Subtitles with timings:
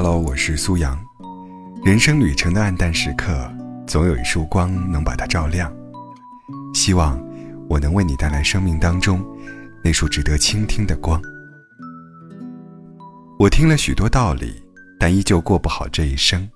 [0.00, 0.96] Hello，我是苏阳。
[1.84, 3.52] 人生旅程的暗淡时刻，
[3.84, 5.76] 总有一束光能把它照亮。
[6.72, 7.20] 希望
[7.68, 9.20] 我能为你带来生命当中
[9.82, 11.20] 那束值得倾听的光。
[13.40, 14.62] 我听了许多道理，
[15.00, 16.48] 但依旧过不好这一生。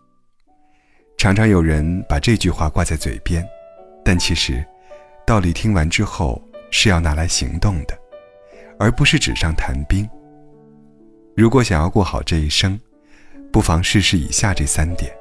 [1.19, 3.45] 常常有人把这句话挂在嘴边，
[4.05, 4.65] 但其实，
[5.27, 6.41] 道理听完之后
[6.71, 7.99] 是要拿来行动的，
[8.79, 10.09] 而不是纸上谈兵。
[11.37, 12.79] 如果想要过好这一生，
[13.53, 15.15] 不妨试试以下这三点：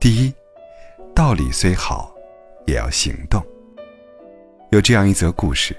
[0.00, 0.32] 第一，
[1.14, 2.14] 道理虽好，
[2.66, 3.44] 也要行动。
[4.70, 5.76] 有这样一则故事：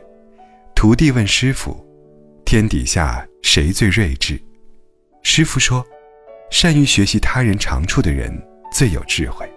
[0.75, 1.83] 徒弟问师傅，
[2.45, 4.39] 天底下谁最睿智？
[5.23, 5.83] 师傅说，
[6.51, 8.31] 善于学习他人长处的人
[8.71, 9.51] 最有智慧。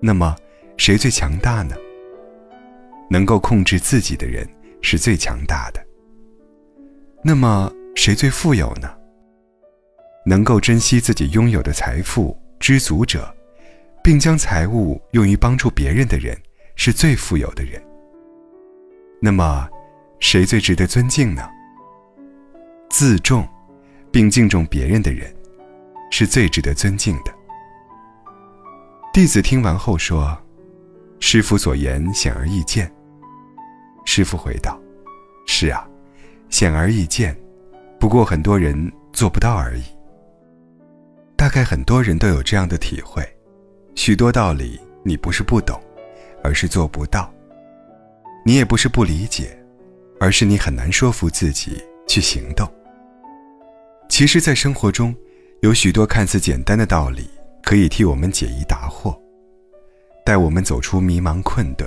[0.00, 0.36] 那么，
[0.76, 1.74] 谁最强大呢？
[3.10, 4.48] 能够控制自己的人
[4.80, 5.84] 是最强大的。
[7.20, 8.94] 那么，谁最富有呢？
[10.26, 13.32] 能够珍惜自己拥有的财富、知足者，
[14.02, 16.36] 并将财物用于帮助别人的人，
[16.76, 17.82] 是最富有的人。
[19.20, 19.68] 那么，
[20.20, 21.48] 谁最值得尊敬呢？
[22.88, 23.46] 自重，
[24.10, 25.34] 并敬重别人的人，
[26.10, 27.34] 是最值得尊敬的。
[29.12, 30.36] 弟子听完后说
[31.20, 32.90] ：“师傅所言显而易见。”
[34.06, 34.80] 师傅回道
[35.46, 35.86] ：“是啊，
[36.48, 37.36] 显而易见。”
[38.00, 39.82] 不过很多人做不到而已。
[41.44, 43.22] 大概很多人都有这样的体会：
[43.94, 45.78] 许多道理你不是不懂，
[46.42, 47.30] 而是做不到；
[48.46, 49.54] 你也不是不理解，
[50.18, 52.66] 而是你很难说服自己去行动。
[54.08, 55.14] 其实，在生活中，
[55.60, 57.28] 有许多看似简单的道理，
[57.62, 59.14] 可以替我们解疑答惑，
[60.24, 61.86] 带我们走出迷茫困顿，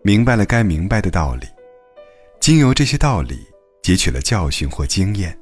[0.00, 1.46] 明白了该明白的道理，
[2.40, 3.38] 经由这些道理。
[3.82, 5.38] 汲取了教训或经验，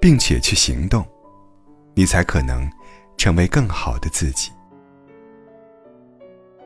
[0.00, 1.04] 并且去行动，
[1.98, 2.70] 你才可能
[3.16, 4.52] 成为更好的自己。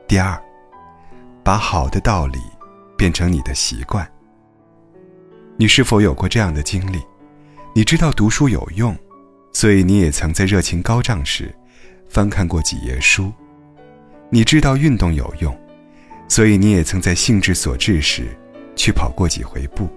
[0.05, 0.37] 第二，
[1.41, 2.37] 把好的道理
[2.97, 4.05] 变成你的习惯。
[5.55, 7.01] 你是否有过这样的经历？
[7.73, 8.93] 你知道读书有用，
[9.53, 11.55] 所以你也曾在热情高涨时
[12.09, 13.31] 翻看过几页书；
[14.29, 15.57] 你知道运动有用，
[16.27, 18.37] 所以你也曾在兴致所致时
[18.75, 19.87] 去跑过几回步。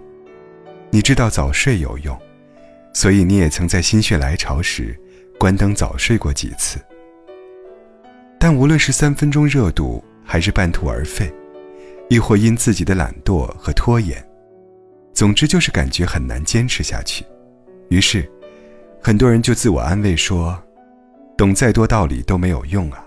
[0.91, 2.17] 你知道早睡有用，
[2.93, 4.97] 所以你也曾在心血来潮时
[5.45, 6.79] 关灯早睡过几次。
[8.41, 11.31] 但无论是三分钟热度，还是半途而废，
[12.09, 14.27] 亦或因自己的懒惰和拖延，
[15.13, 17.27] 总之就是感觉很难坚持下去。
[17.91, 18.27] 于是，
[19.03, 20.59] 很多人就自我安慰说
[21.37, 23.05] ：“懂再多道理都没有用啊。”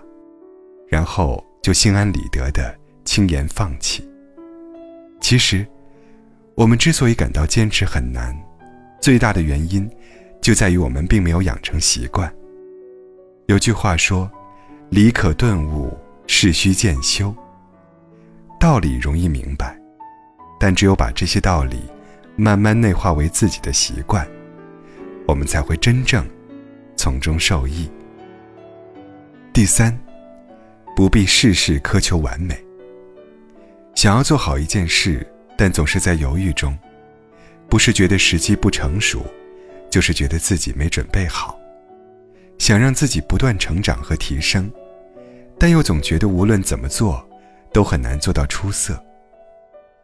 [0.86, 2.72] 然后就心安理得的
[3.04, 4.08] 轻言放弃。
[5.20, 5.66] 其实。
[6.54, 8.36] 我们之所以感到坚持很难，
[9.00, 9.88] 最大的原因
[10.48, 12.34] 就在于我们并没有养成习惯。
[13.48, 14.30] 有句话说
[14.88, 15.94] ：“理可顿悟，
[16.26, 17.34] 事需渐修。”
[18.58, 19.78] 道理容易明白，
[20.58, 21.82] 但只有把这些道理
[22.34, 24.26] 慢慢内化为自己的习惯，
[25.26, 26.26] 我们才会真正
[26.96, 27.86] 从中受益。
[29.52, 29.94] 第三，
[30.96, 32.58] 不必事事苛求完美。
[33.94, 35.30] 想要做好一件事。
[35.58, 36.74] 但总是在犹豫中，
[37.68, 39.26] 不是觉得时机不成熟，
[39.90, 41.58] 就是觉得自己没准备好。
[42.58, 44.70] 想让自己不断成长和提升，
[45.58, 47.26] 但又总觉得无论怎么做，
[47.72, 49.00] 都很难做到出色，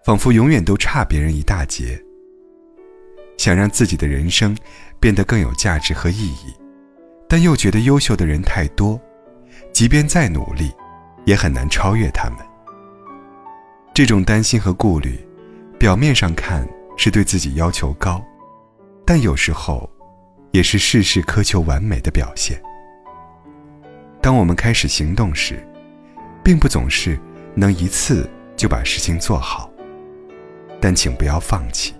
[0.05, 2.00] 仿佛永远都差别人一大截。
[3.37, 4.56] 想让自己的人生
[5.00, 6.55] 变得更有价值和意义，
[7.28, 9.01] 但又觉得优秀的人太多，
[9.72, 10.72] 即便再努力，
[11.25, 12.39] 也很难超越他们。
[13.93, 15.19] 这种担心和顾虑。
[15.77, 16.66] 表面上看
[16.97, 18.25] 是对自己要求高，
[19.04, 19.88] 但有时候，
[20.50, 22.60] 也是事事苛求完美的表现。
[24.20, 25.62] 当我们开始行动时，
[26.42, 27.19] 并不总是
[27.54, 29.70] 能一次就把事情做好，
[30.81, 31.94] 但请不要放弃，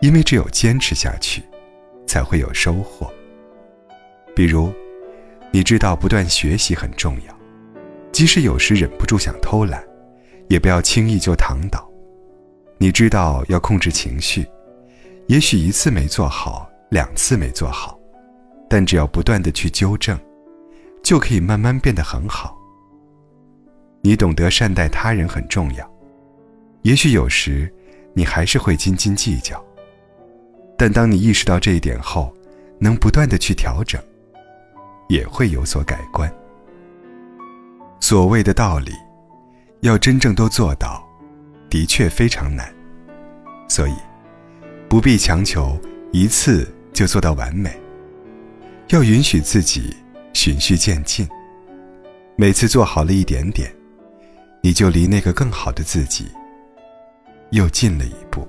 [0.00, 1.42] 因为只有坚持下去，
[2.06, 3.12] 才会有收获。
[4.36, 4.72] 比如，
[5.50, 7.34] 你知道不断学习很重要，
[8.12, 9.82] 即使有时忍不住想偷懒，
[10.48, 11.84] 也不要轻易就躺倒。
[12.76, 14.46] 你知道要控制情绪，
[15.28, 17.98] 也许一次没做好，两次没做好，
[18.68, 20.18] 但只要不断的去纠正，
[21.02, 22.56] 就可以慢慢变得很好。
[24.00, 25.90] 你懂得善待他人很重要，
[26.82, 27.72] 也许有时
[28.14, 29.62] 你还是会斤斤计较，
[30.76, 32.34] 但当你意识到这一点后，
[32.78, 34.02] 能不断的去调整，
[35.08, 36.32] 也会有所改观。
[38.00, 38.92] 所谓的道理，
[39.80, 41.06] 要真正都做到。
[41.70, 42.74] 的确非常难，
[43.68, 43.92] 所以
[44.88, 45.78] 不必强求
[46.12, 47.78] 一次就做到完美。
[48.88, 49.94] 要允许自己
[50.32, 51.28] 循序渐进。
[52.36, 53.70] 每次做好了一点点，
[54.62, 56.26] 你就离那个更好的自己
[57.50, 58.48] 又近了一步。